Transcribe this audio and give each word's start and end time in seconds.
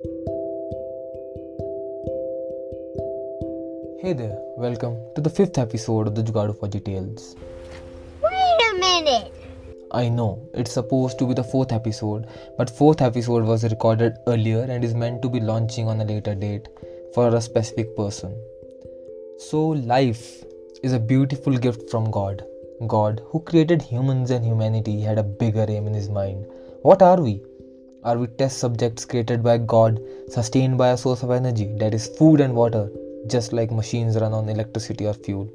Hey 0.00 0.10
there, 4.12 4.38
welcome 4.56 4.96
to 5.16 5.20
the 5.20 5.28
fifth 5.28 5.58
episode 5.58 6.06
of 6.06 6.14
the 6.14 6.22
Jugadu 6.22 6.56
Fauji 6.56 6.84
Tales. 6.84 7.34
Wait 8.22 8.30
a 8.30 8.78
minute. 8.78 9.32
I 9.90 10.08
know 10.08 10.48
it's 10.54 10.72
supposed 10.72 11.18
to 11.18 11.26
be 11.26 11.34
the 11.34 11.42
fourth 11.42 11.72
episode, 11.72 12.28
but 12.56 12.70
fourth 12.70 13.02
episode 13.02 13.42
was 13.42 13.64
recorded 13.64 14.12
earlier 14.28 14.62
and 14.62 14.84
is 14.84 14.94
meant 14.94 15.20
to 15.22 15.28
be 15.28 15.40
launching 15.40 15.88
on 15.88 16.00
a 16.00 16.04
later 16.04 16.36
date 16.36 16.68
for 17.12 17.34
a 17.34 17.40
specific 17.40 17.96
person. 17.96 18.40
So 19.38 19.66
life 19.66 20.44
is 20.84 20.92
a 20.92 21.00
beautiful 21.00 21.58
gift 21.58 21.90
from 21.90 22.12
God. 22.12 22.44
God, 22.86 23.20
who 23.30 23.40
created 23.40 23.82
humans 23.82 24.30
and 24.30 24.44
humanity, 24.44 25.00
had 25.00 25.18
a 25.18 25.24
bigger 25.24 25.66
aim 25.68 25.88
in 25.88 25.94
his 25.94 26.08
mind. 26.08 26.46
What 26.82 27.02
are 27.02 27.20
we? 27.20 27.42
Are 28.04 28.16
we 28.18 28.26
test 28.26 28.58
subjects 28.58 29.04
created 29.04 29.42
by 29.42 29.58
God, 29.58 30.00
sustained 30.28 30.78
by 30.78 30.90
a 30.90 30.96
source 30.96 31.22
of 31.22 31.30
energy 31.30 31.74
that 31.78 31.94
is 31.94 32.06
food 32.06 32.40
and 32.40 32.54
water? 32.54 32.88
just 33.26 33.52
like 33.52 33.70
machines 33.70 34.16
run 34.16 34.32
on 34.32 34.48
electricity 34.48 35.06
or 35.06 35.14
fuel? 35.14 35.48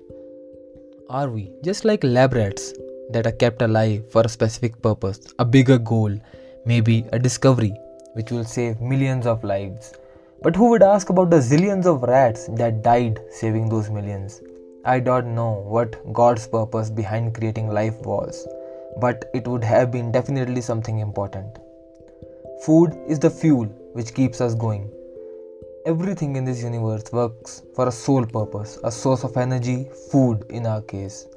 Are 1.10 1.30
we 1.30 1.52
just 1.64 1.86
like 1.86 2.04
lab 2.04 2.34
rats 2.34 2.74
that 3.10 3.28
are 3.28 3.32
kept 3.32 3.62
alive 3.62 4.04
for 4.12 4.22
a 4.22 4.30
specific 4.30 4.82
purpose, 4.82 5.20
a 5.40 5.46
bigger 5.46 5.78
goal, 5.78 6.20
maybe 6.66 7.06
a 7.12 7.20
discovery 7.20 7.74
which 8.14 8.32
will 8.32 8.46
save 8.46 8.80
millions 8.82 9.26
of 9.26 9.44
lives? 9.44 9.94
But 10.42 10.56
who 10.56 10.70
would 10.70 10.84
ask 10.84 11.10
about 11.10 11.30
the 11.30 11.38
zillions 11.38 11.86
of 11.86 12.04
rats 12.04 12.48
that 12.54 12.84
died 12.84 13.20
saving 13.32 13.70
those 13.70 13.90
millions? 13.90 14.42
I 14.86 15.00
don't 15.00 15.34
know 15.34 15.64
what 15.66 16.14
God's 16.14 16.46
purpose 16.48 16.90
behind 16.90 17.34
creating 17.34 17.70
life 17.70 17.98
was, 18.02 18.46
but 19.00 19.30
it 19.34 19.48
would 19.48 19.64
have 19.64 19.92
been 19.92 20.12
definitely 20.12 20.62
something 20.62 21.00
important. 21.00 21.58
Food 22.66 22.98
is 23.10 23.20
the 23.20 23.30
fuel 23.30 23.66
which 23.92 24.14
keeps 24.14 24.40
us 24.40 24.56
going. 24.56 24.90
Everything 25.86 26.38
in 26.38 26.46
this 26.46 26.64
universe 26.64 27.04
works 27.12 27.62
for 27.76 27.90
a 27.90 27.92
sole 27.92 28.26
purpose, 28.26 28.80
a 28.86 28.90
source 28.90 29.26
of 29.26 29.36
energy, 29.36 29.90
food 30.10 30.46
in 30.50 30.66
our 30.66 30.82
case. 30.82 31.28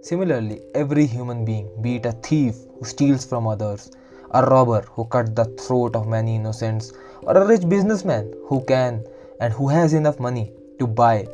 Similarly, 0.00 0.62
every 0.74 1.04
human 1.04 1.44
being, 1.44 1.68
be 1.82 1.96
it 1.96 2.06
a 2.06 2.12
thief 2.12 2.54
who 2.78 2.86
steals 2.86 3.26
from 3.26 3.46
others, 3.46 3.90
a 4.30 4.42
robber 4.46 4.80
who 4.92 5.04
cut 5.04 5.36
the 5.36 5.44
throat 5.66 5.94
of 5.94 6.08
many 6.08 6.36
innocents, 6.36 6.94
or 7.24 7.36
a 7.36 7.46
rich 7.46 7.68
businessman 7.68 8.32
who 8.46 8.64
can 8.64 9.04
and 9.42 9.52
who 9.52 9.68
has 9.68 9.92
enough 9.92 10.18
money 10.18 10.50
to 10.78 10.86
buy 10.86 11.26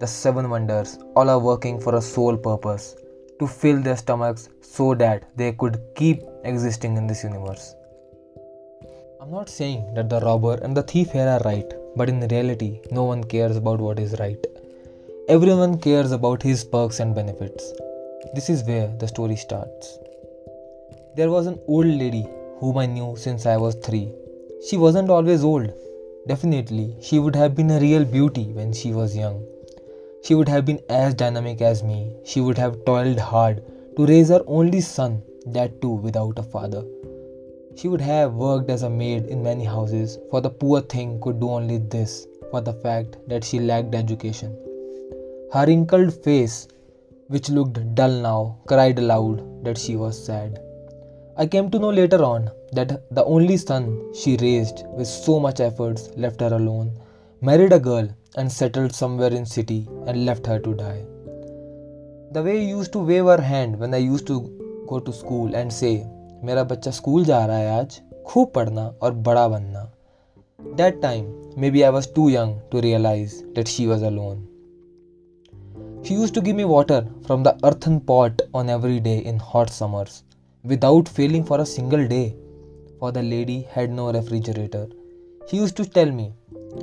the 0.00 0.08
seven 0.08 0.50
wonders, 0.50 0.98
all 1.14 1.30
are 1.30 1.38
working 1.38 1.80
for 1.80 1.94
a 1.94 2.02
sole 2.02 2.36
purpose 2.36 2.96
to 3.38 3.46
fill 3.46 3.80
their 3.80 3.96
stomachs 3.96 4.48
so 4.60 4.92
that 4.96 5.30
they 5.36 5.52
could 5.52 5.80
keep 5.94 6.24
existing 6.42 6.96
in 6.96 7.06
this 7.06 7.22
universe. 7.22 7.76
I'm 9.20 9.32
not 9.32 9.48
saying 9.48 9.94
that 9.94 10.08
the 10.08 10.20
robber 10.20 10.54
and 10.62 10.76
the 10.76 10.82
thief 10.84 11.10
here 11.10 11.26
are 11.26 11.40
right, 11.44 11.68
but 11.96 12.08
in 12.08 12.20
reality, 12.20 12.80
no 12.92 13.02
one 13.02 13.24
cares 13.24 13.56
about 13.56 13.80
what 13.80 13.98
is 13.98 14.14
right. 14.20 14.46
Everyone 15.28 15.76
cares 15.78 16.12
about 16.12 16.40
his 16.40 16.62
perks 16.62 17.00
and 17.00 17.16
benefits. 17.16 17.72
This 18.34 18.48
is 18.48 18.62
where 18.62 18.86
the 19.00 19.08
story 19.08 19.34
starts. 19.34 19.98
There 21.16 21.30
was 21.30 21.48
an 21.48 21.58
old 21.66 21.86
lady 21.86 22.28
whom 22.60 22.78
I 22.78 22.86
knew 22.86 23.16
since 23.16 23.44
I 23.44 23.56
was 23.56 23.74
three. 23.74 24.08
She 24.68 24.76
wasn't 24.76 25.10
always 25.10 25.42
old. 25.42 25.72
Definitely, 26.28 26.94
she 27.00 27.18
would 27.18 27.34
have 27.34 27.56
been 27.56 27.72
a 27.72 27.80
real 27.80 28.04
beauty 28.04 28.52
when 28.52 28.72
she 28.72 28.92
was 28.92 29.16
young. 29.16 29.44
She 30.22 30.36
would 30.36 30.48
have 30.48 30.64
been 30.64 30.80
as 30.88 31.14
dynamic 31.14 31.60
as 31.60 31.82
me. 31.82 32.12
She 32.24 32.40
would 32.40 32.58
have 32.58 32.84
toiled 32.84 33.18
hard 33.18 33.64
to 33.96 34.06
raise 34.06 34.28
her 34.28 34.44
only 34.46 34.80
son, 34.80 35.22
that 35.46 35.82
too 35.82 35.90
without 35.90 36.38
a 36.38 36.44
father. 36.44 36.84
She 37.78 37.86
would 37.86 38.00
have 38.00 38.34
worked 38.34 38.70
as 38.70 38.82
a 38.82 38.90
maid 38.90 39.26
in 39.26 39.40
many 39.40 39.62
houses, 39.62 40.18
for 40.32 40.40
the 40.40 40.50
poor 40.50 40.80
thing 40.80 41.20
could 41.20 41.38
do 41.38 41.48
only 41.48 41.78
this 41.78 42.26
for 42.50 42.60
the 42.60 42.72
fact 42.72 43.18
that 43.28 43.44
she 43.44 43.60
lacked 43.60 43.94
education. 43.94 44.56
Her 45.52 45.64
wrinkled 45.64 46.12
face, 46.24 46.66
which 47.28 47.50
looked 47.50 47.94
dull 47.94 48.10
now, 48.10 48.56
cried 48.66 48.98
aloud 48.98 49.64
that 49.64 49.78
she 49.78 49.94
was 49.94 50.18
sad. 50.26 50.58
I 51.36 51.46
came 51.46 51.70
to 51.70 51.78
know 51.78 51.90
later 51.90 52.24
on 52.24 52.50
that 52.72 53.14
the 53.14 53.24
only 53.24 53.56
son 53.56 54.12
she 54.12 54.36
raised 54.38 54.82
with 54.96 55.06
so 55.06 55.38
much 55.38 55.60
efforts 55.60 56.10
left 56.16 56.40
her 56.40 56.52
alone, 56.52 56.90
married 57.40 57.72
a 57.72 57.78
girl 57.78 58.08
and 58.36 58.50
settled 58.50 58.92
somewhere 58.92 59.32
in 59.32 59.46
city 59.46 59.86
and 60.08 60.26
left 60.26 60.46
her 60.48 60.58
to 60.58 60.74
die. 60.74 61.04
The 62.32 62.42
way 62.42 62.58
he 62.58 62.70
used 62.70 62.92
to 62.94 62.98
wave 62.98 63.26
her 63.26 63.40
hand 63.40 63.78
when 63.78 63.94
I 63.94 63.98
used 63.98 64.26
to 64.26 64.40
go 64.88 64.98
to 64.98 65.12
school 65.12 65.54
and 65.54 65.72
say, 65.72 66.04
मेरा 66.44 66.62
बच्चा 66.64 66.90
school 66.90 67.24
जा 67.24 67.44
रहा 67.46 67.56
है 67.56 67.78
आज, 67.78 68.00
खूब 68.26 68.50
पढ़ना 68.54 68.86
और 69.02 69.14
बड़ा 69.26 69.46
बनना। 69.48 69.80
That 70.76 71.00
time 71.02 71.32
maybe 71.70 71.82
I 71.82 71.90
was 71.90 72.08
too 72.14 72.28
young 72.30 72.60
to 72.72 72.80
realise 72.80 73.34
that 73.54 73.68
she 73.68 73.86
was 73.86 74.04
alone 74.10 74.44
she 76.04 76.14
use 76.14 76.32
to 76.32 76.40
give 76.40 76.56
me 76.56 76.64
water 76.64 77.04
from 77.26 77.42
the 77.42 77.58
earthen 77.64 77.98
pot 77.98 78.42
on 78.54 78.70
every 78.70 78.98
day 78.98 79.16
in 79.16 79.38
hot 79.54 79.68
summers 79.68 80.22
without 80.64 81.08
failing 81.08 81.44
for 81.44 81.60
a 81.60 81.64
single 81.64 82.06
day 82.06 82.24
for 83.00 83.12
the 83.12 83.18
lady 83.18 83.64
had 83.76 83.92
no 83.92 84.10
refrigerator 84.10 84.88
he 85.52 85.58
use 85.58 85.74
to 85.74 85.84
tell 85.94 86.12
me 86.12 86.30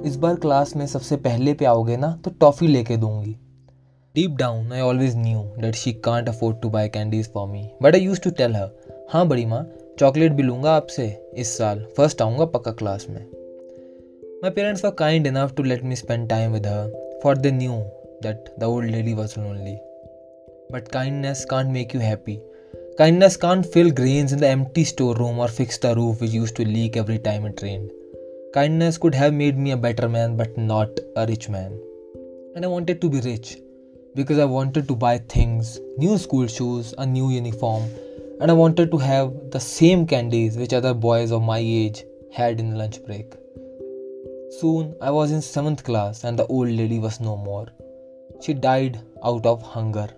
इस 0.04 0.16
बार 0.16 0.36
class 0.36 0.76
में 0.76 0.86
सबसे 0.88 1.16
पहले 1.16 1.54
पे 1.54 1.66
आओगे 1.66 1.98
ना 1.98 2.16
तो 2.24 2.32
toffee 2.32 2.68
लेके 2.68 2.98
दूँगी. 2.98 3.36
Deep 4.16 4.32
down 4.32 4.72
I 4.72 4.82
always 4.82 5.16
knew 5.16 5.44
that 5.60 5.76
she 5.76 5.94
can't 5.94 6.30
afford 6.30 6.62
to 6.62 6.70
buy 6.70 6.90
candies 6.90 7.32
for 7.34 7.48
me 7.48 7.70
but 7.82 7.96
I 7.96 8.02
use 8.02 8.22
to 8.22 8.30
tell 8.30 8.56
her 8.56 8.85
हाँ 9.10 9.28
बड़ी 9.28 9.46
माँ, 9.46 9.66
चॉकलेट 10.00 10.32
भी 10.32 10.44
लूँगा 10.44 10.72
आपसे 10.72 11.04
इस 11.34 11.58
साल। 11.58 11.80
फ़र्स्ट 11.98 12.22
आऊँगा 12.22 12.46
पक्का 12.46 12.72
क्लास 12.72 13.06
में। 13.10 13.26
My 14.44 14.50
parents 14.50 14.86
are 14.86 14.92
kind 14.92 15.28
enough 15.28 15.54
to 15.58 15.64
let 15.64 15.84
me 15.84 15.96
spend 15.96 16.28
time 16.30 16.52
with 16.52 16.66
her 16.68 17.20
for 17.24 17.38
the 17.38 17.48
knew 17.48 17.72
that 18.24 18.50
the 18.60 18.64
old 18.64 18.90
lady 18.92 19.14
was 19.14 19.40
only 19.40 19.76
but 20.72 20.88
kindness 20.88 21.46
can 21.46 21.68
make 21.68 21.96
you 21.96 22.02
happy 22.02 22.40
kindness 22.98 23.36
can't 23.36 23.66
fill 23.66 23.92
grains 23.92 24.34
in 24.34 24.40
the 24.40 24.44
empty 24.66 24.86
store 24.86 25.18
room 25.18 25.40
or 25.40 25.50
fix 25.50 25.80
the 25.84 25.92
roof 25.96 26.22
which 26.22 26.34
used 26.34 26.54
to 26.54 26.64
leak 26.64 26.98
every 26.98 27.18
time 27.18 27.48
it 27.48 27.58
train 27.58 27.88
kindness 28.56 28.98
could 28.98 29.16
have 29.16 29.32
made 29.32 29.58
me 29.58 29.72
a 29.72 29.76
better 29.76 30.08
man 30.08 30.38
but 30.38 30.58
not 30.60 31.00
a 31.18 31.24
rich 31.24 31.50
man 31.50 31.74
and 32.56 32.66
I 32.66 32.72
wanted 32.72 33.00
to 33.00 33.10
be 33.10 33.20
rich 33.20 33.56
because 34.16 34.40
I 34.40 34.48
wanted 34.48 34.88
to 34.88 34.96
buy 34.96 35.20
things 35.36 35.78
new 36.00 36.18
school 36.18 36.48
shoes 36.48 36.96
a 36.96 37.06
new 37.06 37.30
uniform 37.30 37.88
and 38.40 38.52
I 38.52 38.54
wanted 38.54 38.92
to 38.92 38.98
have 38.98 39.32
the 39.52 39.60
same 39.60 40.06
candies 40.06 40.58
which 40.58 40.74
other 40.74 40.94
boys 40.94 41.32
of 41.32 41.42
my 41.42 41.60
age 41.60 42.04
had 42.34 42.60
in 42.60 42.78
lunch 42.78 43.04
break. 43.06 43.34
Soon 44.60 44.94
I 45.02 45.12
was 45.12 45.32
in 45.32 45.40
7th 45.40 45.84
class 45.84 46.24
and 46.24 46.38
the 46.38 46.48
old 46.48 46.70
lady 46.70 47.00
was 47.00 47.20
no 47.20 47.38
more. 47.38 47.68
She 48.42 48.54
died 48.54 49.00
out 49.24 49.46
of 49.46 49.62
hunger 49.62 50.10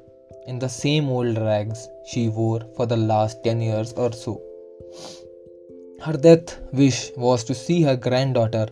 in 0.47 0.59
the 0.59 0.69
same 0.69 1.09
old 1.09 1.37
rags 1.37 1.87
she 2.05 2.29
wore 2.29 2.61
for 2.75 2.85
the 2.85 2.97
last 2.97 3.43
10 3.43 3.61
years 3.61 3.93
or 3.93 4.11
so. 4.11 4.41
Her 6.01 6.13
death 6.13 6.59
wish 6.71 7.11
was 7.17 7.43
to 7.45 7.55
see 7.55 7.81
her 7.81 7.95
granddaughter, 7.95 8.67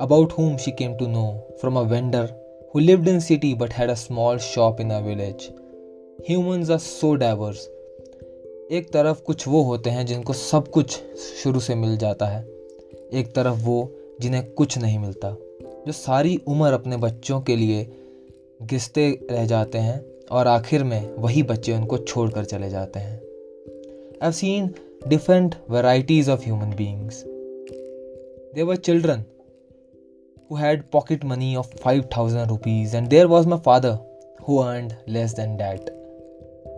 about 0.00 0.32
whom 0.32 0.56
she 0.58 0.72
came 0.72 0.96
to 0.98 1.06
know 1.06 1.44
from 1.60 1.76
a 1.76 1.84
vendor 1.84 2.30
who 2.72 2.80
lived 2.80 3.06
in 3.06 3.20
city 3.20 3.54
but 3.54 3.72
had 3.72 3.90
a 3.90 3.96
small 3.96 4.38
shop 4.38 4.80
in 4.80 4.90
a 4.90 5.02
village. 5.02 5.50
Humans 6.24 6.70
are 6.70 6.78
so 6.78 7.16
diverse 7.16 7.68
एक 8.70 8.92
तरफ़ 8.92 9.22
कुछ 9.22 9.48
वो 9.48 9.62
होते 9.62 9.90
हैं 9.90 10.06
जिनको 10.06 10.32
सब 10.32 10.70
कुछ 10.70 11.00
शुरू 11.18 11.60
से 11.60 11.74
मिल 11.74 11.96
जाता 11.96 12.26
है। 12.26 12.44
एक 13.12 13.32
तरफ़ 13.36 13.56
वो 13.56 13.92
जिन्हें 14.20 14.52
कुछ 14.52 14.78
नहीं 14.78 14.98
मिलता, 14.98 15.30
जो 15.86 15.92
सारी 15.92 16.40
उम्र 16.48 16.72
अपने 16.72 16.96
बच्चों 16.96 17.40
के 17.40 17.56
लिए 17.56 17.92
घिसते 18.62 19.28
रह 19.30 19.46
जाते 19.46 19.78
हैं 19.78 20.04
और 20.30 20.48
आखिर 20.48 20.84
में 20.84 21.14
वही 21.14 21.42
बच्चे 21.42 21.72
उनको 21.72 21.98
छोड़ 21.98 22.30
कर 22.30 22.44
चले 22.44 22.70
जाते 22.70 22.98
हैं। 22.98 23.20
I 24.22 24.32
seen 24.32 24.74
different 25.08 25.54
varieties 25.70 26.28
of 26.28 26.44
human 26.44 26.70
beings 26.70 27.24
there 28.54 28.76
children 28.76 29.24
who 30.50 30.56
had 30.56 30.82
pocket 30.92 31.24
money 31.24 31.56
of 31.56 31.76
five 31.76 32.04
thousand 32.16 32.48
rupees 32.48 32.96
and 32.96 33.08
there 33.08 33.26
was 33.26 33.48
my 33.48 33.58
father 33.58 33.98
who 34.48 34.56
earn 34.56 34.92
less 35.08 35.32
than 35.32 35.56
that 35.56 35.90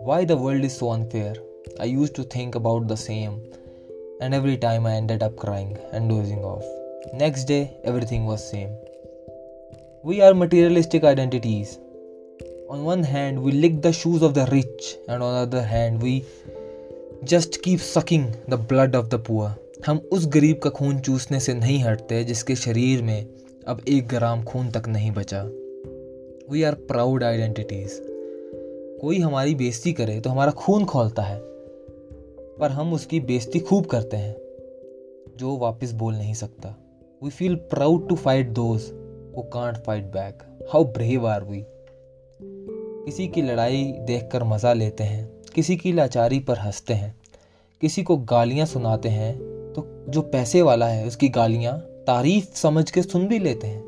why 0.05 0.25
the 0.25 0.31
world 0.31 0.65
is 0.65 0.71
so 0.71 0.87
unfair 0.89 1.44
I 1.79 1.85
used 1.85 2.15
to 2.15 2.23
think 2.23 2.55
about 2.55 2.87
the 2.87 2.95
same, 2.95 3.41
and 4.21 4.33
every 4.33 4.57
time 4.57 4.85
I 4.85 4.93
ended 4.93 5.21
up 5.21 5.35
crying 5.35 5.77
and 5.91 6.09
dozing 6.09 6.43
off. 6.43 6.63
Next 7.13 7.45
day, 7.45 7.71
everything 7.83 8.25
was 8.25 8.49
same. 8.49 8.69
We 10.03 10.21
are 10.21 10.33
materialistic 10.33 11.03
identities. 11.03 11.77
On 12.69 12.83
one 12.83 13.03
hand, 13.03 13.41
we 13.41 13.51
lick 13.51 13.81
the 13.81 13.91
shoes 13.91 14.21
of 14.21 14.33
the 14.33 14.45
rich, 14.51 14.95
and 15.07 15.21
on 15.21 15.33
the 15.33 15.41
other 15.47 15.63
hand, 15.63 16.01
we 16.01 16.23
just 17.23 17.61
keep 17.61 17.79
sucking 17.79 18.35
the 18.47 18.57
blood 18.57 18.95
of 18.95 19.09
the 19.09 19.19
poor. 19.19 19.49
हम 19.87 19.97
उस 20.11 20.25
गरीब 20.25 20.59
का 20.63 20.69
खून 20.69 20.99
चूसने 20.99 21.39
से 21.39 21.53
नहीं 21.53 21.79
हटते 21.83 22.23
जिसके 22.23 22.55
शरीर 22.55 23.01
में 23.03 23.25
अब 23.67 23.81
एक 23.87 24.07
ग्राम 24.07 24.43
खून 24.43 24.69
तक 24.71 24.87
नहीं 24.87 25.11
बचा 25.11 25.41
वी 26.51 26.63
आर 26.63 26.75
प्राउड 26.91 27.23
आइडेंटिटीज 27.23 27.99
कोई 29.01 29.19
हमारी 29.19 29.55
बेइज्जती 29.55 29.93
करे 29.93 30.19
तो 30.19 30.29
हमारा 30.29 30.51
खून 30.51 30.85
खोलता 30.85 31.23
है 31.23 31.54
पर 32.59 32.71
हम 32.71 32.93
उसकी 32.93 33.19
बेइज्जती 33.19 33.59
खूब 33.59 33.85
करते 33.85 34.17
हैं। 34.17 34.35
जो 35.37 35.57
वापस 35.57 35.91
बोल 35.91 36.15
नहीं 36.15 36.33
सकता। 36.33 36.75
We 37.23 37.29
feel 37.29 37.55
proud 37.55 38.09
to 38.09 38.15
fight 38.15 38.49
those 38.49 38.91
who 39.35 39.43
can't 39.43 39.77
fight 39.77 40.03
back 40.03 40.67
how 40.73 40.83
brave 40.83 41.27
are 41.27 41.43
we 41.43 41.65
किसी 43.05 43.27
की 43.27 43.41
लड़ाई 43.41 43.83
देखकर 43.83 44.43
मज़ा 44.43 44.73
लेते 44.73 45.03
हैं। 45.03 45.41
किसी 45.55 45.77
की 45.77 45.91
लाचारी 45.91 46.39
पर 46.39 46.57
हँसते 46.57 46.93
हैं। 46.93 47.15
किसी 47.81 48.03
को 48.03 48.17
गालियाँ 48.17 48.65
सुनाते 48.65 49.09
हैं। 49.09 49.37
तो 49.75 50.05
जो 50.09 50.21
पैसे 50.21 50.61
वाला 50.61 50.87
है, 50.87 51.07
उसकी 51.07 51.29
गालियाँ 51.29 51.77
तारीफ़ 51.79 52.55
समझ 52.55 52.91
के 52.91 53.01
सुन 53.01 53.27
भी 53.27 53.39
लेते 53.39 53.67
हैं। 53.67 53.83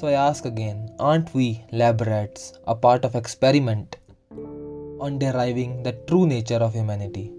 So 0.00 0.06
I 0.06 0.14
ask 0.14 0.46
again 0.46 0.88
aren't 1.00 1.28
we 1.36 1.58
lab rats 1.74 2.60
a 2.68 2.74
part 2.74 3.06
of 3.06 3.16
experiment 3.16 3.96
on 5.02 5.18
deriving 5.18 5.84
the 5.84 5.88
true 5.88 6.26
nature 6.26 6.62
of 6.62 6.72
humanity 6.72 7.35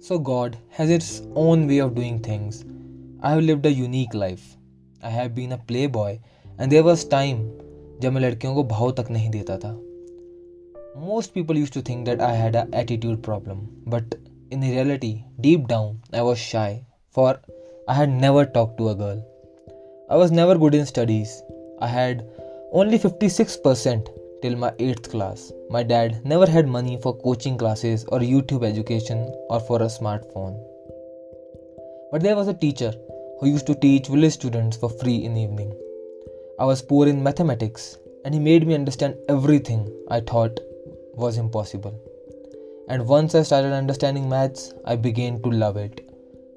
So 0.00 0.18
God 0.18 0.56
has 0.70 0.90
its 0.90 1.22
own 1.34 1.66
way 1.66 1.78
of 1.78 1.94
doing 1.94 2.20
things. 2.20 2.64
I 3.20 3.30
have 3.30 3.42
lived 3.42 3.66
a 3.66 3.72
unique 3.72 4.14
life. 4.14 4.56
I 5.02 5.10
have 5.10 5.34
been 5.34 5.52
a 5.52 5.58
playboy 5.58 6.18
and 6.58 6.72
there 6.72 6.84
was 6.84 7.04
time 7.04 7.40
जब 8.02 8.12
मैं 8.12 8.20
लड़कियों 8.20 8.54
को 8.54 8.64
भाव 8.72 8.90
तक 9.00 9.10
नहीं 9.10 9.30
देता 9.30 9.56
था 9.64 9.76
Most 11.06 11.34
people 11.34 11.58
used 11.58 11.72
to 11.78 11.82
think 11.88 12.06
that 12.06 12.20
I 12.20 12.32
had 12.34 12.56
an 12.60 12.74
attitude 12.74 13.22
problem, 13.22 13.66
but 13.86 14.14
in 14.50 14.60
reality, 14.60 15.24
deep 15.40 15.66
down, 15.72 16.00
I 16.12 16.22
was 16.22 16.38
shy, 16.38 16.84
for 17.10 17.40
I 17.88 17.94
had 17.94 18.10
never 18.10 18.44
talked 18.44 18.78
to 18.78 18.88
a 18.88 18.94
girl. 18.94 19.20
I 20.10 20.16
was 20.16 20.32
never 20.32 20.56
good 20.58 20.74
in 20.74 20.86
studies. 20.86 21.34
I 21.80 21.88
had 21.88 22.24
only 22.72 22.98
56% 22.98 24.08
till 24.42 24.56
my 24.56 24.70
8th 24.72 25.10
class. 25.10 25.52
My 25.70 25.82
dad 25.82 26.24
never 26.24 26.46
had 26.46 26.68
money 26.68 26.98
for 27.02 27.16
coaching 27.16 27.58
classes 27.58 28.04
or 28.08 28.20
YouTube 28.20 28.64
education 28.64 29.32
or 29.50 29.60
for 29.60 29.82
a 29.82 29.86
smartphone. 29.86 30.56
But 32.10 32.22
there 32.22 32.36
was 32.36 32.48
a 32.48 32.54
teacher 32.54 32.92
who 33.40 33.48
used 33.48 33.66
to 33.66 33.74
teach 33.74 34.08
village 34.08 34.32
students 34.32 34.76
for 34.76 34.88
free 34.88 35.24
in 35.24 35.36
evening. 35.36 35.72
I 36.58 36.64
was 36.64 36.82
poor 36.82 37.06
in 37.06 37.22
mathematics 37.22 37.98
and 38.24 38.34
he 38.34 38.40
made 38.40 38.66
me 38.66 38.74
understand 38.74 39.16
everything 39.28 39.88
I 40.08 40.20
thought 40.20 40.58
was 41.14 41.38
impossible. 41.38 41.94
And 42.88 43.06
once 43.06 43.34
I 43.34 43.42
started 43.42 43.72
understanding 43.72 44.28
maths, 44.28 44.72
I 44.84 44.96
began 44.96 45.42
to 45.42 45.50
love 45.50 45.76
it. 45.76 46.04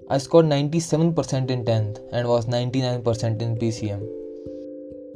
I 0.10 0.18
scored 0.18 0.45
97% 0.45 1.50
in 1.50 1.66
10th 1.66 2.00
and 2.12 2.27
was 2.27 2.45
99% 2.45 3.42
in 3.42 3.56
PCM. 3.57 4.01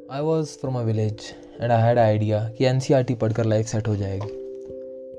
I 0.10 0.22
was 0.22 0.56
from 0.56 0.76
a 0.76 0.86
village 0.86 1.34
I 1.56 1.68
had 1.68 1.98
an 1.98 2.18
idea 2.18 2.40
कि 2.58 2.66
NCRT 2.66 3.16
पढ़कर 3.16 3.46
life 3.46 3.66
set 3.66 3.88
हो 3.88 3.96
जाएगी. 3.96 4.28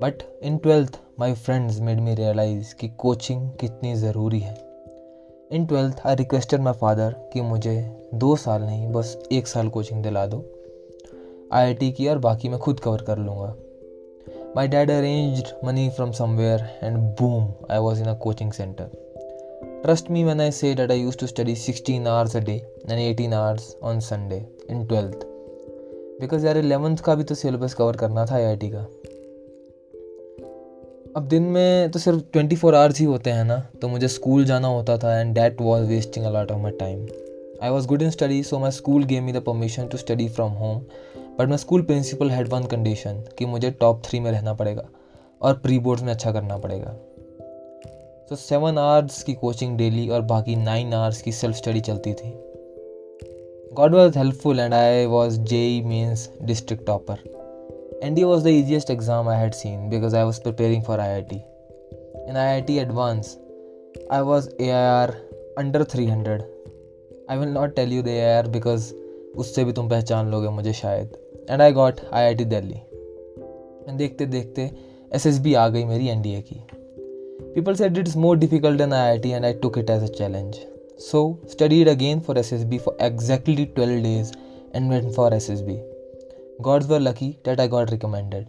But 0.02 0.22
in 0.42 0.58
twelfth 0.58 1.00
my 1.20 1.32
friends 1.32 1.80
made 1.80 2.00
me 2.00 2.14
realize 2.14 2.74
कि 2.74 2.88
coaching 2.88 3.50
कितनी 3.50 3.94
ज़रूरी 3.94 4.40
है. 4.40 4.54
In 5.52 5.66
twelfth 5.66 6.00
I 6.06 6.14
requested 6.14 6.60
my 6.60 6.72
father 6.72 7.30
कि 7.32 7.40
मुझे 7.40 7.96
दो 8.14 8.36
साल 8.36 8.62
नहीं, 8.62 8.92
बस 8.92 9.28
एक 9.32 9.46
साल 9.46 9.68
कोचिंग 9.68 10.02
दिला 10.02 10.26
दो. 10.26 10.44
आई 11.52 11.64
आई 11.64 11.74
टी 11.74 11.92
की 11.92 12.08
और 12.08 12.18
बाकी 12.18 12.48
मैं 12.48 12.58
खुद 12.58 12.80
कवर 12.80 13.02
कर 13.02 13.18
लूँगा. 13.18 13.54
My 14.56 14.68
dad 14.68 14.90
arrange 14.90 15.54
money 15.64 15.90
from 15.90 16.12
somewhere 16.12 16.60
and 16.82 16.96
boom 16.96 17.52
I 17.70 17.78
was 17.78 18.00
in 18.00 18.06
a 18.06 18.14
coaching 18.14 18.52
centre 18.52 18.90
Trust 19.84 20.10
me 20.10 20.24
when 20.24 20.40
I 20.40 20.50
say 20.50 20.74
that 20.74 20.90
I 20.90 21.04
used 21.06 21.20
to 21.20 21.26
study 21.26 21.54
16 21.54 22.06
hours 22.06 22.34
a 22.34 22.44
day 22.50 22.60
and 22.88 22.98
18 22.98 23.32
hours 23.32 23.70
on 23.82 24.00
Sunday 24.00 24.42
in 24.70 24.86
12th. 24.86 25.35
Because 26.20 26.46
यार 26.46 26.56
eleventh 26.56 26.96
का 26.96 27.14
भी 27.14 27.24
तो 27.24 27.34
syllabus 27.34 27.74
cover 27.74 27.96
करना 27.96 28.26
था 28.26 28.34
IIT 28.34 28.70
का। 28.70 28.78
अब 31.16 31.26
दिन 31.28 31.42
में 31.42 31.90
तो 31.90 31.98
सिर्फ़ 31.98 32.20
24 32.38 32.56
फोर 32.56 32.74
आवर्स 32.74 32.98
ही 32.98 33.04
होते 33.04 33.30
हैं 33.30 33.44
ना 33.44 33.68
तो 33.82 33.88
मुझे 33.88 34.08
स्कूल 34.08 34.44
जाना 34.44 34.68
होता 34.68 34.98
था 34.98 35.20
and 35.20 35.34
that 35.34 35.60
was 35.60 35.84
wasting 35.84 36.26
a 36.26 36.30
lot 36.30 36.52
of 36.52 36.58
my 36.58 36.72
time 36.72 37.06
I 37.62 37.70
was 37.70 37.86
good 37.86 38.02
in 38.02 38.10
study 38.10 38.42
so 38.42 38.58
my 38.58 38.70
school 38.70 39.04
gave 39.04 39.24
me 39.24 39.32
the 39.32 39.36
permission 39.36 39.86
to 39.86 39.98
study 39.98 40.28
from 40.28 40.52
home 40.52 40.78
but 41.38 41.48
my 41.48 41.58
school 41.58 41.82
principal 41.82 42.30
had 42.30 42.48
one 42.48 42.64
condition 42.64 43.24
कि 43.38 43.46
मुझे 43.46 43.70
top 43.70 44.02
three 44.04 44.20
में 44.20 44.30
रहना 44.30 44.54
पड़ेगा 44.54 44.88
और 45.42 45.54
pre 45.54 45.78
boards 45.78 46.02
में 46.02 46.12
अच्छा 46.12 46.32
करना 46.32 46.58
पड़ेगा। 46.58 46.90
तो 48.28 48.36
सेवन 48.36 48.78
आवर्स 48.78 49.22
की 49.22 49.34
कोचिंग 49.34 49.78
डेली 49.78 50.08
और 50.08 50.20
बाकी 50.20 50.56
नाइन 50.56 50.94
आवर्स 50.94 51.22
की 51.22 51.32
सेल्फ 51.32 51.56
स्टडी 51.56 51.80
चलती 51.80 52.14
थी। 52.14 52.45
Topper 56.84 57.18
N 58.02 58.16
D 58.16 58.24
was 58.24 58.44
the 58.44 58.46
easiest 58.46 58.90
exam 58.90 59.28
I 59.28 59.38
had 59.38 59.54
seen 59.54 59.88
because 59.88 60.16
I 60.16 60.24
was 60.24 60.40
preparing 60.42 60.82
for 60.82 61.00
I 61.00 61.08
I 61.08 61.22
T 61.22 61.36
in 62.28 62.36
I 62.36 62.46
I 62.46 62.60
T 62.60 62.78
advance 62.78 63.38
I 64.12 64.20
was 64.20 64.48
A 64.60 64.70
I 64.70 64.84
R 64.84 65.10
under 65.58 65.84
three 65.84 66.06
hundred 66.06 66.42
I 67.30 67.38
will 67.38 67.48
not 67.48 67.74
tell 67.76 67.92
you 67.92 68.02
the 68.02 68.08
A 68.08 68.34
R 68.34 68.46
because 68.46 68.94
उससे 69.36 69.64
भी 69.64 69.72
तुम 69.72 69.88
पहचान 69.88 70.30
लोगे 70.30 70.48
मुझे 70.48 70.72
शायद. 70.72 71.16
And 71.50 71.62
I 71.62 71.72
got 71.72 72.00
I 72.12 72.24
I 72.24 72.34
T 72.34 72.44
Delhi 72.44 72.80
and 73.88 73.98
देखते 73.98 74.26
देखते 74.26 74.70
S 75.14 75.26
S 75.26 75.38
B 75.38 75.54
आ 75.54 75.68
गई 75.68 75.84
मेरी 75.84 76.08
एन 76.08 76.22
डी 76.22 76.34
ए 76.34 76.40
की. 76.40 76.60
People 77.54 77.74
said 77.74 77.98
it's 77.98 78.16
more 78.16 78.36
difficult 78.36 78.80
more 78.80 78.92
I 78.92 79.10
I 79.10 79.18
T 79.18 79.30
and 79.30 79.44
I 79.44 79.52
took 79.52 79.78
it 79.78 79.90
as 79.90 80.10
a 80.10 80.14
challenge. 80.14 80.75
So, 80.98 81.38
studied 81.46 81.88
again 81.88 82.20
for 82.22 82.34
SSB 82.34 82.80
for 82.80 82.96
exactly 83.00 83.66
12 83.66 84.02
days 84.02 84.32
and 84.72 84.88
went 84.88 85.14
for 85.14 85.30
SSB. 85.30 85.82
Gods 86.62 86.86
were 86.86 86.98
lucky 86.98 87.38
that 87.44 87.60
I 87.60 87.66
got 87.66 87.90
recommended. 87.90 88.48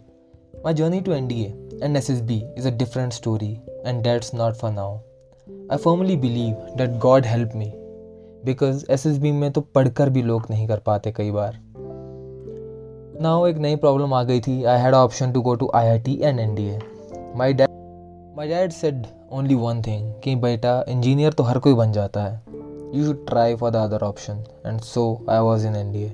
My 0.64 0.72
journey 0.72 1.02
to 1.02 1.10
NDA 1.10 1.82
and 1.82 1.94
SSB 1.94 2.56
is 2.56 2.64
a 2.64 2.70
different 2.70 3.12
story, 3.12 3.60
and 3.84 4.02
that's 4.02 4.32
not 4.32 4.56
for 4.56 4.72
now. 4.72 5.02
I 5.68 5.76
firmly 5.76 6.16
believe 6.16 6.56
that 6.78 6.98
God 6.98 7.26
helped 7.26 7.54
me 7.54 7.74
because 8.44 8.84
SSB 8.86 9.32
में 9.32 9.50
तो 9.52 9.60
पढ़कर 9.74 10.10
भी 10.10 10.22
लोग 10.22 10.46
नहीं 10.50 10.66
कर 10.68 10.78
पाते 10.86 11.12
कई 11.16 11.30
bar 11.30 11.58
now 13.22 13.46
एक 13.46 13.56
नई 13.58 13.76
प्रॉब्लम 13.76 14.14
आ 14.14 14.22
गई 14.22 14.40
थी 14.40 14.62
I 14.64 14.80
had 14.80 14.94
option 14.94 15.32
to 15.32 15.40
go 15.42 15.54
to 15.62 15.70
I 15.74 15.88
I 15.88 15.98
T 15.98 16.18
and 16.22 16.40
N 16.40 16.54
D 16.54 16.68
A 16.68 16.78
my 17.36 17.52
dad 17.52 17.77
my 18.38 18.68
said 18.70 19.06
only 19.32 19.54
one 19.54 19.82
thing 19.82 20.12
कि 20.24 20.36
बेटा 20.36 20.84
इंजीनियर 20.88 21.32
तो 21.32 21.42
हर 21.42 21.58
कोई 21.58 21.74
बन 21.74 21.92
जाता 21.92 22.22
है। 22.24 22.42
You 22.94 23.04
should 23.06 23.26
try 23.26 23.54
for 23.56 23.70
the 23.70 23.76
other 23.76 24.00
option 24.00 24.44
and 24.66 24.80
so 24.80 25.26
I 25.30 25.38
was 25.38 25.66
in 25.66 25.76
N 25.76 25.92
D 25.92 26.02
A 26.02 26.08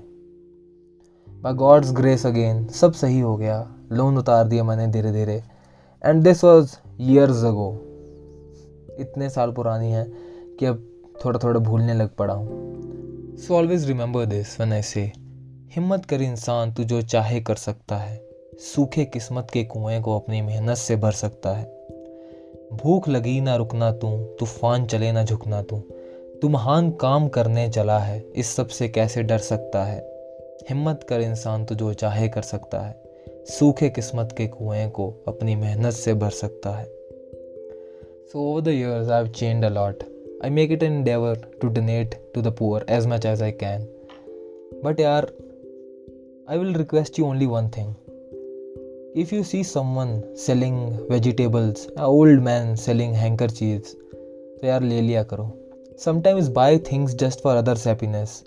by 1.29 1.55
God's 1.55 1.93
grace 1.93 2.27
again 2.27 2.67
सब 2.69 2.93
सही 2.93 3.21
हो 3.21 3.37
गया। 3.37 3.77
लोन 3.93 4.19
उतार 4.19 4.49
दिया 4.49 4.65
मैंने 4.65 4.87
धीरे 4.87 5.13
धीरे 5.13 5.43
and 6.05 6.23
this 6.23 6.45
was 6.45 6.77
years 7.01 7.45
ago 7.45 7.71
इतने 9.01 9.31
साल 9.31 9.53
पुरानी 9.53 9.93
है 9.93 10.07
कि 10.59 10.67
अब 10.67 10.89
थोड़ा 11.25 11.39
थोड़ा 11.45 11.61
भूलने 11.61 11.95
लग 11.95 12.15
पड़ा 12.17 12.35
हूँ। 12.35 13.37
So 13.37 13.55
always 13.55 13.89
remember 13.89 14.27
this 14.27 14.61
one 14.61 14.73
I 14.73 14.83
say 14.83 15.13
हिम्मत 15.77 16.05
कर 16.05 16.23
इंसान 16.23 16.73
तू 16.73 16.85
जो 16.85 17.03
चाहे 17.03 17.41
कर 17.41 17.55
सकता 17.55 17.97
है। 17.97 18.29
सूखे 18.75 19.05
किस्मत 19.05 19.49
के 19.53 19.65
कुएँ 19.65 20.01
को 20.01 20.19
अपनी 20.19 20.43
मेहनत 20.43 20.77
से 20.77 20.97
भर 20.97 21.13
सकता 21.13 21.57
है। 21.57 21.74
भूख 22.73 23.09
लगी 23.09 23.41
ना 23.41 23.57
रुकना 23.57 23.93
तू, 23.93 24.17
तूफ़ान 24.39 24.87
चले 24.87 25.13
ना 25.13 25.25
झुकना 25.25 25.63
तू। 25.63 25.77
तू 26.43 26.49
महान 26.49 26.91
काम 26.91 27.29
करने 27.29 27.69
चला 27.69 27.99
है, 27.99 28.25
इस 28.37 28.57
सबसे 28.57 28.89
कैसे 28.89 29.23
डर 29.23 29.39
सकता 29.39 29.85
है? 29.85 30.01
हिम्मत 30.71 31.07
कर 31.09 31.21
इंसान 31.21 31.65
तो 31.65 31.75
जो 31.75 31.93
चाहे 31.93 32.29
कर 32.29 32.43
सकता 32.43 32.81
है। 32.81 33.03
सूखे 33.47 33.89
किस्मत 33.89 34.35
के 34.39 34.47
कुएँ 34.47 34.89
को 34.89 35.25
अपनी 35.29 35.57
मेहनत 35.57 35.93
से 35.93 36.15
भर 36.15 36.31
सकता 36.31 36.71
है। 36.71 36.85
So 38.33 38.51
over 38.51 38.61
the 38.61 38.69
years 38.69 39.09
I 39.09 39.23
have 39.23 39.33
change 39.33 39.65
a 39.65 39.69
lot 39.69 40.03
I 40.45 40.51
make 40.51 40.73
it 40.73 40.83
an 40.83 41.05
endeavor 41.05 41.61
to 41.63 41.69
donate 41.69 42.33
to 42.35 42.43
the 42.43 42.47
poor 42.47 42.87
as 42.89 43.07
much 43.07 43.27
as 43.27 43.43
I 43.43 43.53
can 43.53 43.87
but 44.85 45.01
यार 45.01 45.33
I 46.49 46.59
will 46.59 46.75
request 46.75 47.19
you 47.19 47.27
only 47.27 47.47
one 47.47 47.69
thing 47.69 47.95
if 49.15 49.33
you 49.33 49.45
see 49.45 49.63
someone 49.63 50.13
selling 50.35 50.79
vegetables 51.09 51.83
old 52.05 52.41
man 52.43 52.71
selling 52.77 53.13
handkerchiefs 53.15 53.93
तो 54.61 54.67
यार 54.67 54.83
ले 54.83 55.01
लिया 55.01 55.23
करो। 55.23 55.47
Sometimes 56.05 56.49
buy 56.49 56.79
things 56.79 57.15
just 57.15 57.41
for 57.41 57.57
others 57.57 57.87
happiness 57.87 58.43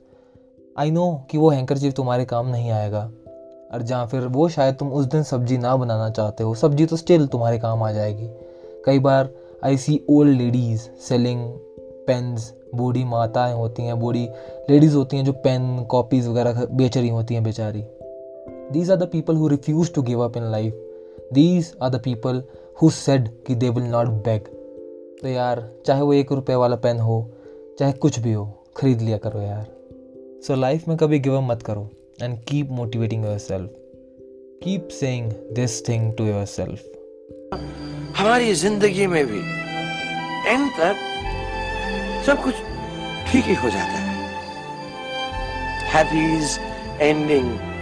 I 0.77 0.91
know 0.91 1.05
कि 1.31 1.37
वो 1.37 1.49
handkerchief 1.49 1.93
तुम्हारे 1.93 2.25
काम 2.25 2.47
नहीं 2.47 2.71
आएगा। 2.71 3.11
और 3.73 3.81
जहाँ 3.81 4.07
फिर 4.07 4.27
वो 4.27 4.49
शायद 4.49 4.75
तुम 4.75 4.91
उस 4.91 5.05
दिन 5.05 5.23
सब्ज़ी 5.23 5.57
ना 5.57 5.75
बनाना 5.75 6.09
चाहते 6.09 6.43
हो, 6.43 6.55
सब्ज़ी 6.55 6.85
तो 6.85 6.95
स्टिल 6.95 7.27
तुम्हारे 7.27 7.59
काम 7.59 7.83
आ 7.83 7.91
जाएगी। 7.91 8.29
कई 8.85 8.99
बार 8.99 9.29
I 9.63 9.77
see 9.77 9.99
old 10.09 10.37
ladies 10.37 10.81
selling 11.07 11.49
pens 12.07 12.53
बूढ़ी 12.75 13.03
माताएँ 13.03 13.53
होती 13.53 13.83
हैं, 13.83 13.99
बूढ़ी 13.99 14.29
लेडीज़ 14.69 14.95
होती 14.95 15.17
हैं 15.17 15.25
जो 15.25 15.33
पेन 15.33 15.83
कॉपीज़ 15.83 16.29
वगैरह 16.29 16.65
बेच 16.65 16.97
रही 16.97 17.09
होती 17.09 17.33
हैं 17.33 17.43
बेचारी। 17.43 17.85
These 18.71 18.89
are 18.89 18.97
the 18.97 19.07
people 19.07 19.35
who 19.35 19.47
refuse 19.47 19.89
to 19.91 20.01
give 20.03 20.19
up 20.19 20.35
in 20.35 20.51
life. 20.51 20.73
These 21.31 21.67
are 21.79 21.89
the 21.89 21.99
people 21.99 22.39
who 22.79 22.89
said 22.91 23.29
कि 23.47 23.55
they 23.59 23.69
will 23.75 23.85
not 23.91 24.09
beg. 24.23 24.47
तो 25.21 25.27
यार 25.27 25.61
चाहे 25.85 26.01
वो 26.01 26.13
एक 26.13 26.31
रुपये 26.31 26.55
वाला 26.55 26.75
पेन 26.85 26.99
हो 26.99 27.15
चाहे 27.79 27.93
कुछ 27.93 28.19
भी 28.19 28.33
हो 28.33 28.45
खरीद 28.77 29.01
लिया 29.01 29.17
करो 29.17 29.41
यार। 29.41 29.63
सो 29.63 30.53
so, 30.53 30.59
लाइफ 30.59 30.87
में 30.87 30.97
कभी 30.97 31.19
गिव 31.19 31.37
अप 31.37 31.43
मत 31.43 31.61
करो 31.63 31.89
and 32.21 32.37
keep 32.47 32.71
motivating 32.71 33.25
yourself 33.37 33.69
keep 34.63 34.87
saying 34.91 35.31
this 35.55 35.87
thing 35.87 36.11
to 36.17 36.25
yourself 36.45 38.17
हमारी 38.17 38.53
ज़िंदगी 38.53 39.07
में 39.07 39.25
भी 39.27 39.39
एंड 40.49 40.69
तक 40.79 40.95
सब 42.27 42.43
कुछ 42.43 42.53
ठीक 43.31 43.45
ही 43.45 43.55
हो 43.55 43.69
जाता 43.69 44.03
है। 44.03 44.15
हैप्पीज 45.93 46.59
एंडिंग 47.01 47.76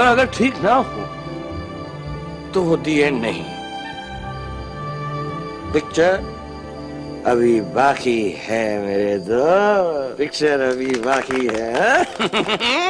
और 0.00 0.06
अगर 0.06 0.26
ठीक 0.34 0.54
ना 0.64 0.74
हो 0.74 1.06
तो 2.54 2.62
होती 2.64 2.98
है 2.98 3.10
नहीं। 3.10 3.44
पिक्चर 5.72 6.14
अभी 7.26 7.60
बाकी 7.74 8.20
है 8.44 8.62
मेरे 8.86 9.18
दो 9.28 9.44
पिक्चर 10.18 10.60
अभी 10.60 10.90
बाकी 11.06 11.46
है 11.46 11.68
हाँ? 11.80 12.89